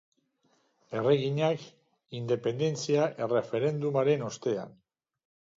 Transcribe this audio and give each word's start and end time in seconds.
Erreginak, 0.99 1.67
independentzia-erreferendumaren 2.21 4.25
ostean. 4.33 4.75